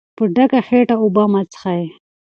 [0.15, 1.83] په ډکه خېټه اوبه مه څښئ.